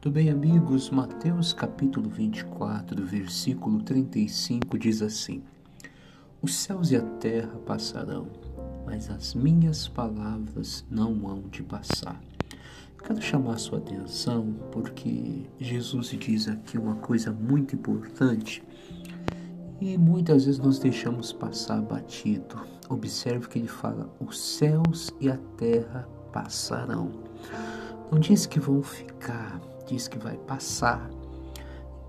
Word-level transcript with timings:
Tudo 0.00 0.12
bem, 0.12 0.28
amigos? 0.28 0.90
Mateus 0.90 1.52
capítulo 1.52 2.08
24, 2.10 3.04
versículo 3.04 3.82
35 3.82 4.78
diz 4.78 5.00
assim: 5.00 5.42
Os 6.40 6.54
céus 6.54 6.90
e 6.90 6.96
a 6.96 7.02
terra 7.02 7.56
passarão, 7.66 8.28
mas 8.84 9.10
as 9.10 9.34
minhas 9.34 9.88
palavras 9.88 10.84
não 10.90 11.26
hão 11.26 11.42
de 11.50 11.62
passar. 11.62 12.20
Quero 13.04 13.20
chamar 13.22 13.58
sua 13.58 13.78
atenção 13.78 14.54
porque 14.70 15.46
Jesus 15.58 16.08
diz 16.08 16.46
aqui 16.46 16.76
uma 16.76 16.96
coisa 16.96 17.32
muito 17.32 17.74
importante 17.74 18.62
e 19.80 19.96
muitas 19.96 20.44
vezes 20.44 20.60
nós 20.60 20.78
deixamos 20.78 21.32
passar 21.32 21.80
batido. 21.80 22.60
Observe 22.88 23.48
que 23.48 23.58
ele 23.58 23.68
fala: 23.68 24.08
os 24.20 24.38
céus 24.38 25.10
e 25.20 25.28
a 25.30 25.38
terra 25.56 26.06
passarão. 26.32 27.10
Não 28.12 28.20
diz 28.20 28.46
que 28.46 28.60
vão 28.60 28.82
ficar, 28.82 29.60
diz 29.86 30.08
que 30.08 30.18
vai 30.18 30.36
passar. 30.36 31.08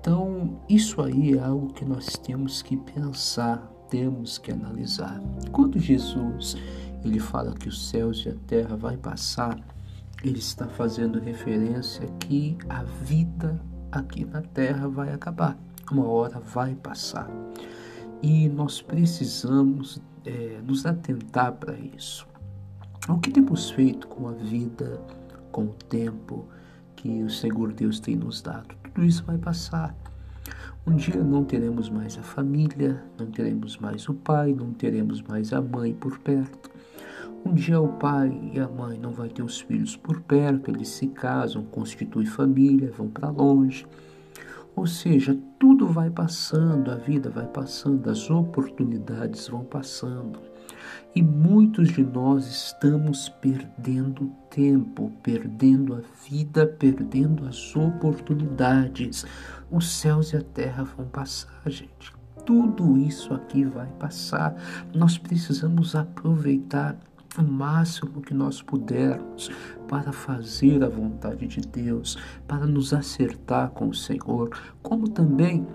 Então, 0.00 0.60
isso 0.68 1.02
aí 1.02 1.36
é 1.36 1.42
algo 1.42 1.72
que 1.72 1.84
nós 1.84 2.06
temos 2.22 2.62
que 2.62 2.76
pensar, 2.76 3.58
temos 3.88 4.38
que 4.38 4.50
analisar. 4.50 5.20
Quando 5.52 5.78
Jesus 5.78 6.56
ele 7.04 7.18
fala 7.18 7.54
que 7.54 7.68
os 7.68 7.88
céus 7.88 8.24
e 8.24 8.30
a 8.30 8.34
terra 8.46 8.76
vai 8.76 8.96
passar, 8.96 9.58
ele 10.22 10.38
está 10.38 10.66
fazendo 10.68 11.18
referência 11.18 12.06
que 12.20 12.56
a 12.68 12.82
vida 12.82 13.60
aqui 13.90 14.24
na 14.24 14.42
terra 14.42 14.86
vai 14.88 15.12
acabar. 15.12 15.56
Uma 15.90 16.06
hora 16.06 16.38
vai 16.38 16.74
passar. 16.74 17.28
E 18.22 18.48
nós 18.48 18.82
precisamos 18.82 20.00
é, 20.24 20.60
nos 20.62 20.84
atentar 20.84 21.52
para 21.52 21.74
isso. 21.78 22.26
O 23.08 23.18
que 23.18 23.30
temos 23.30 23.70
feito 23.70 24.06
com 24.06 24.28
a 24.28 24.32
vida, 24.32 25.00
com 25.50 25.64
o 25.64 25.74
tempo 25.88 26.46
que 27.00 27.22
o 27.22 27.30
Senhor 27.30 27.72
Deus 27.72 27.98
tem 27.98 28.14
nos 28.14 28.42
dado? 28.42 28.74
Tudo 28.82 29.06
isso 29.06 29.24
vai 29.24 29.38
passar. 29.38 29.96
Um 30.86 30.96
dia 30.96 31.22
não 31.22 31.44
teremos 31.44 31.88
mais 31.88 32.18
a 32.18 32.22
família, 32.22 33.02
não 33.18 33.26
teremos 33.26 33.78
mais 33.78 34.06
o 34.06 34.12
pai, 34.12 34.52
não 34.52 34.72
teremos 34.74 35.22
mais 35.22 35.50
a 35.54 35.62
mãe 35.62 35.94
por 35.94 36.18
perto. 36.18 36.70
Um 37.42 37.54
dia 37.54 37.80
o 37.80 37.88
pai 37.88 38.38
e 38.52 38.60
a 38.60 38.68
mãe 38.68 38.98
não 38.98 39.12
vai 39.12 39.30
ter 39.30 39.42
os 39.42 39.60
filhos 39.60 39.96
por 39.96 40.20
perto, 40.20 40.70
eles 40.70 40.88
se 40.88 41.06
casam, 41.06 41.64
constituem 41.64 42.26
família, 42.26 42.92
vão 42.92 43.08
para 43.08 43.30
longe. 43.30 43.86
Ou 44.76 44.86
seja, 44.86 45.38
tudo 45.58 45.86
vai 45.86 46.10
passando, 46.10 46.90
a 46.90 46.96
vida 46.96 47.30
vai 47.30 47.46
passando, 47.46 48.10
as 48.10 48.30
oportunidades 48.30 49.48
vão 49.48 49.64
passando. 49.64 50.49
E 51.14 51.22
muitos 51.22 51.88
de 51.88 52.04
nós 52.04 52.46
estamos 52.46 53.28
perdendo 53.28 54.30
tempo, 54.50 55.12
perdendo 55.22 55.94
a 55.94 56.00
vida, 56.28 56.66
perdendo 56.66 57.46
as 57.46 57.74
oportunidades. 57.74 59.24
Os 59.70 59.90
céus 59.90 60.32
e 60.32 60.36
a 60.36 60.42
terra 60.42 60.84
vão 60.84 61.06
passar, 61.06 61.62
gente. 61.66 62.12
Tudo 62.46 62.96
isso 62.96 63.34
aqui 63.34 63.64
vai 63.64 63.88
passar. 63.98 64.54
Nós 64.94 65.18
precisamos 65.18 65.94
aproveitar 65.94 66.96
o 67.38 67.42
máximo 67.42 68.20
que 68.20 68.34
nós 68.34 68.60
pudermos 68.60 69.50
para 69.88 70.12
fazer 70.12 70.82
a 70.82 70.88
vontade 70.88 71.46
de 71.46 71.60
Deus, 71.60 72.18
para 72.46 72.66
nos 72.66 72.92
acertar 72.92 73.70
com 73.70 73.88
o 73.88 73.94
Senhor, 73.94 74.50
como 74.82 75.08
também 75.08 75.66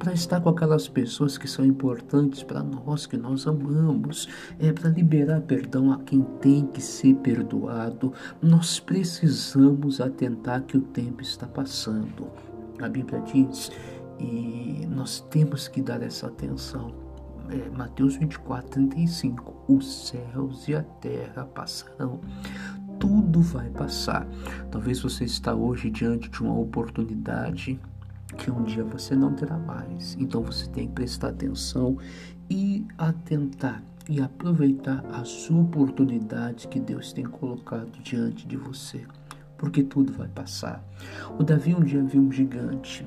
para 0.00 0.14
estar 0.14 0.40
com 0.40 0.48
aquelas 0.48 0.88
pessoas 0.88 1.36
que 1.36 1.46
são 1.46 1.62
importantes 1.62 2.42
para 2.42 2.62
nós, 2.62 3.04
que 3.04 3.18
nós 3.18 3.46
amamos, 3.46 4.26
é 4.58 4.72
para 4.72 4.88
liberar 4.88 5.42
perdão 5.42 5.92
a 5.92 5.98
quem 5.98 6.22
tem 6.40 6.66
que 6.66 6.80
ser 6.80 7.16
perdoado. 7.16 8.10
Nós 8.40 8.80
precisamos 8.80 10.00
atentar 10.00 10.62
que 10.62 10.78
o 10.78 10.80
tempo 10.80 11.20
está 11.20 11.46
passando. 11.46 12.28
A 12.80 12.88
Bíblia 12.88 13.20
diz 13.20 13.70
e 14.18 14.86
nós 14.88 15.20
temos 15.28 15.68
que 15.68 15.82
dar 15.82 16.02
essa 16.02 16.28
atenção. 16.28 16.94
É, 17.50 17.68
Mateus 17.76 18.16
24, 18.16 18.70
35. 18.70 19.54
Os 19.68 20.08
céus 20.08 20.66
e 20.66 20.74
a 20.74 20.82
terra 20.82 21.44
passarão, 21.44 22.20
tudo 22.98 23.42
vai 23.42 23.68
passar. 23.68 24.26
Talvez 24.70 25.02
você 25.02 25.24
está 25.26 25.54
hoje 25.54 25.90
diante 25.90 26.30
de 26.30 26.42
uma 26.42 26.58
oportunidade 26.58 27.78
que 28.36 28.50
um 28.50 28.62
dia 28.62 28.84
você 28.84 29.14
não 29.14 29.34
terá 29.34 29.58
mais. 29.58 30.16
Então 30.18 30.42
você 30.42 30.68
tem 30.68 30.86
que 30.86 30.94
prestar 30.94 31.28
atenção 31.28 31.98
e 32.48 32.86
atentar 32.98 33.82
e 34.08 34.20
aproveitar 34.20 35.04
as 35.12 35.50
oportunidades 35.50 36.66
que 36.66 36.80
Deus 36.80 37.12
tem 37.12 37.24
colocado 37.24 37.90
diante 38.02 38.46
de 38.46 38.56
você, 38.56 39.06
porque 39.56 39.84
tudo 39.84 40.12
vai 40.12 40.26
passar. 40.28 40.84
O 41.38 41.44
Davi 41.44 41.74
um 41.74 41.84
dia 41.84 42.02
viu 42.02 42.22
um 42.22 42.32
gigante. 42.32 43.06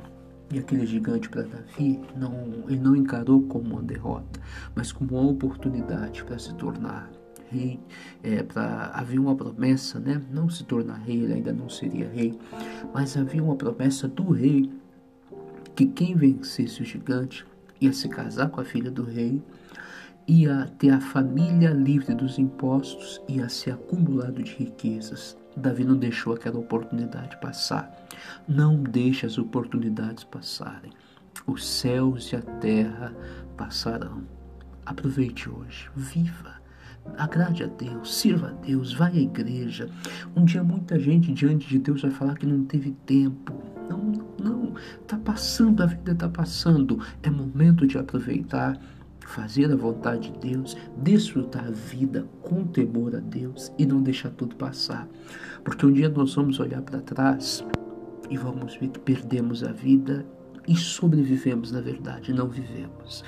E 0.52 0.60
aquele 0.60 0.86
gigante 0.86 1.28
para 1.30 1.42
Davi, 1.42 2.00
não, 2.16 2.32
ele 2.68 2.80
não 2.80 2.96
encarou 2.96 3.42
como 3.44 3.74
uma 3.74 3.82
derrota, 3.82 4.40
mas 4.76 4.92
como 4.92 5.18
uma 5.20 5.32
oportunidade 5.32 6.24
para 6.24 6.38
se 6.38 6.54
tornar 6.54 7.10
rei, 7.50 7.80
é, 8.22 8.44
para 8.44 8.92
havia 8.94 9.20
uma 9.20 9.36
promessa, 9.36 10.00
né? 10.00 10.22
Não 10.32 10.50
se 10.50 10.64
tornar 10.64 10.98
rei, 10.98 11.24
ele 11.24 11.34
ainda 11.34 11.52
não 11.52 11.70
seria 11.70 12.08
rei, 12.08 12.38
mas 12.94 13.18
havia 13.18 13.44
uma 13.44 13.56
promessa 13.56 14.08
do 14.08 14.32
rei 14.32 14.72
que 15.76 15.86
quem 15.86 16.16
vencesse 16.16 16.82
o 16.82 16.86
gigante 16.86 17.46
ia 17.80 17.92
se 17.92 18.08
casar 18.08 18.50
com 18.50 18.62
a 18.62 18.66
filha 18.66 18.92
do 18.92 19.04
rei, 19.04 19.42
ia 20.28 20.72
ter 20.78 20.92
a 20.92 21.02
família 21.02 21.72
livre 21.72 22.16
dos 22.16 22.40
impostos, 22.40 23.22
ia 23.28 23.50
ser 23.50 23.72
acumulado 23.72 24.42
de 24.42 24.54
riquezas. 24.54 25.38
Davi 25.56 25.84
não 25.84 25.98
deixou 25.98 26.34
aquela 26.34 26.60
oportunidade 26.60 27.38
passar. 27.40 28.08
Não 28.48 28.82
deixe 28.82 29.26
as 29.26 29.38
oportunidades 29.38 30.24
passarem. 30.24 30.92
Os 31.46 31.68
céus 31.68 32.32
e 32.32 32.36
a 32.36 32.42
terra 32.42 33.14
passarão. 33.58 34.24
Aproveite 34.86 35.50
hoje, 35.50 35.90
viva. 35.96 36.62
Agrade 37.18 37.64
a 37.64 37.68
Deus, 37.68 38.16
sirva 38.16 38.48
a 38.48 38.52
Deus, 38.52 38.94
vá 38.94 39.08
à 39.08 39.16
igreja. 39.16 39.90
Um 40.36 40.46
dia 40.46 40.64
muita 40.64 40.98
gente 40.98 41.34
diante 41.34 41.68
de 41.68 41.78
Deus 41.78 42.02
vai 42.02 42.12
falar 42.12 42.36
que 42.36 42.46
não 42.46 42.64
teve 42.64 42.92
tempo. 43.06 43.53
Está 45.02 45.18
passando, 45.18 45.82
a 45.84 45.86
vida 45.86 46.12
está 46.12 46.30
passando. 46.30 47.00
É 47.22 47.30
momento 47.30 47.86
de 47.88 47.98
aproveitar, 47.98 48.80
fazer 49.20 49.72
a 49.72 49.76
vontade 49.76 50.32
de 50.32 50.52
Deus, 50.52 50.78
desfrutar 50.98 51.66
a 51.66 51.72
vida 51.72 52.28
com 52.42 52.66
temor 52.66 53.16
a 53.16 53.20
Deus 53.20 53.72
e 53.78 53.86
não 53.86 54.02
deixar 54.02 54.30
tudo 54.32 54.56
passar. 54.56 55.08
Porque 55.64 55.86
um 55.86 55.92
dia 55.92 56.10
nós 56.10 56.34
vamos 56.36 56.60
olhar 56.60 56.82
para 56.82 57.02
trás 57.02 57.66
e 58.30 58.38
vamos 58.38 58.76
ver 58.76 58.90
que 58.90 59.00
perdemos 59.00 59.64
a 59.64 59.72
vida 59.72 60.26
e 60.68 60.76
sobrevivemos, 60.76 61.72
na 61.72 61.82
verdade, 61.82 62.34
não 62.34 62.48
vivemos. 62.48 63.24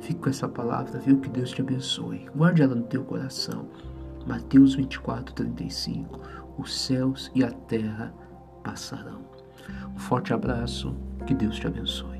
Fique 0.00 0.20
com 0.20 0.30
essa 0.30 0.48
palavra, 0.48 0.98
viu? 0.98 1.20
Que 1.20 1.28
Deus 1.28 1.50
te 1.50 1.60
abençoe. 1.60 2.26
Guarde 2.34 2.62
ela 2.62 2.74
no 2.74 2.82
teu 2.82 3.04
coração. 3.04 3.68
Mateus 4.26 4.74
24, 4.74 5.34
35. 5.34 6.20
Os 6.58 6.78
céus 6.78 7.30
e 7.34 7.44
a 7.44 7.50
terra 7.50 8.12
passarão. 8.62 9.29
Um 9.94 9.98
forte 9.98 10.32
abraço, 10.32 10.94
que 11.26 11.34
Deus 11.34 11.56
te 11.56 11.66
abençoe. 11.66 12.19